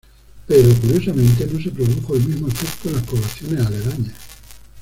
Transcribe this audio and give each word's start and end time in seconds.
Pero, 0.47 0.73
curiosamente, 0.79 1.45
no 1.45 1.61
se 1.61 1.69
produjo 1.69 2.15
el 2.15 2.25
mismo 2.27 2.47
efecto 2.47 2.89
en 2.89 2.95
las 2.95 3.03
poblaciones 3.05 3.63
aledañas. 3.63 4.13